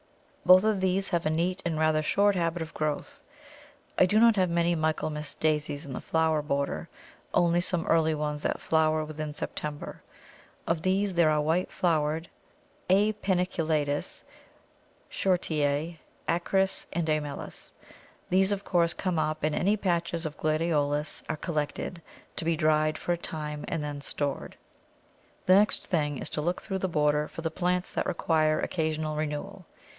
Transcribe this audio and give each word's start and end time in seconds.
Both 0.47 0.63
of 0.63 0.81
these 0.81 1.09
have 1.09 1.27
a 1.27 1.29
neat 1.29 1.61
and 1.63 1.77
rather 1.77 2.01
short 2.01 2.35
habit 2.35 2.63
of 2.63 2.73
growth. 2.73 3.21
I 3.99 4.07
do 4.07 4.19
not 4.19 4.35
have 4.35 4.49
many 4.49 4.73
Michaelmas 4.73 5.35
Daisies 5.35 5.85
in 5.85 5.93
the 5.93 6.01
flower 6.01 6.41
border, 6.41 6.89
only 7.35 7.61
some 7.61 7.85
early 7.85 8.15
ones 8.15 8.41
that 8.41 8.59
flower 8.59 9.05
within 9.05 9.31
September; 9.31 10.01
of 10.65 10.81
these 10.81 11.13
there 11.13 11.29
are 11.29 11.35
the 11.37 11.41
white 11.41 11.71
flowered 11.71 12.27
A. 12.89 13.13
paniculatus, 13.13 14.23
Shortii, 15.09 15.99
acris, 16.27 16.87
and 16.91 17.07
amellus. 17.07 17.71
These 18.29 18.51
of 18.51 18.65
course 18.65 18.95
come 18.95 19.19
up, 19.19 19.43
and 19.43 19.53
any 19.53 19.77
patches 19.77 20.25
of 20.25 20.35
Gladiolus 20.37 21.21
are 21.29 21.37
collected, 21.37 22.01
to 22.37 22.43
be 22.43 22.57
dried 22.57 22.97
for 22.97 23.13
a 23.13 23.17
time 23.17 23.63
and 23.67 23.83
then 23.83 24.01
stored. 24.01 24.57
The 25.45 25.53
next 25.55 25.85
thing 25.85 26.17
is 26.17 26.29
to 26.31 26.41
look 26.41 26.59
through 26.59 26.79
the 26.79 26.87
border 26.89 27.27
for 27.27 27.43
the 27.43 27.51
plants 27.51 27.93
that 27.93 28.07
require 28.07 28.59
occasional 28.59 29.15
renewal. 29.15 29.67